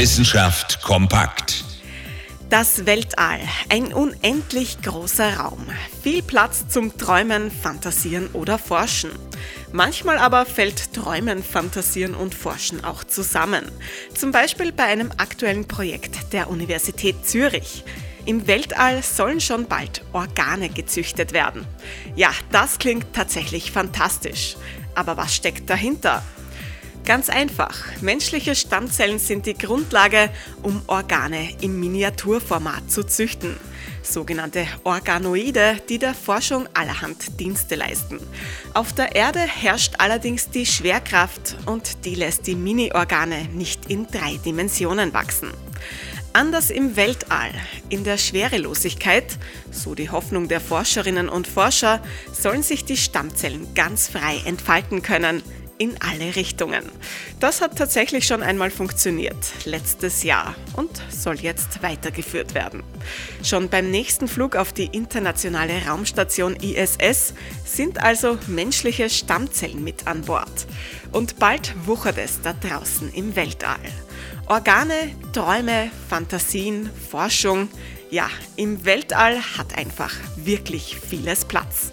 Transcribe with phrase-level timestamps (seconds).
[0.00, 1.62] Wissenschaft kompakt.
[2.48, 5.66] Das Weltall, ein unendlich großer Raum.
[6.02, 9.10] Viel Platz zum Träumen, Fantasieren oder Forschen.
[9.72, 13.70] Manchmal aber fällt Träumen, Fantasieren und Forschen auch zusammen.
[14.14, 17.84] Zum Beispiel bei einem aktuellen Projekt der Universität Zürich.
[18.24, 21.66] Im Weltall sollen schon bald Organe gezüchtet werden.
[22.16, 24.56] Ja, das klingt tatsächlich fantastisch.
[24.94, 26.22] Aber was steckt dahinter?
[27.04, 27.76] Ganz einfach.
[28.00, 30.30] Menschliche Stammzellen sind die Grundlage,
[30.62, 33.56] um Organe im Miniaturformat zu züchten.
[34.02, 38.20] Sogenannte Organoide, die der Forschung allerhand Dienste leisten.
[38.74, 44.36] Auf der Erde herrscht allerdings die Schwerkraft und die lässt die Mini-Organe nicht in drei
[44.44, 45.50] Dimensionen wachsen.
[46.32, 47.50] Anders im Weltall,
[47.88, 49.36] in der Schwerelosigkeit,
[49.72, 52.00] so die Hoffnung der Forscherinnen und Forscher,
[52.32, 55.42] sollen sich die Stammzellen ganz frei entfalten können,
[55.80, 56.84] in alle Richtungen.
[57.40, 59.34] Das hat tatsächlich schon einmal funktioniert,
[59.64, 62.82] letztes Jahr, und soll jetzt weitergeführt werden.
[63.42, 67.32] Schon beim nächsten Flug auf die internationale Raumstation ISS
[67.64, 70.66] sind also menschliche Stammzellen mit an Bord.
[71.12, 73.80] Und bald wuchert es da draußen im Weltall.
[74.46, 77.70] Organe, Träume, Fantasien, Forschung,
[78.10, 81.92] ja, im Weltall hat einfach wirklich vieles Platz.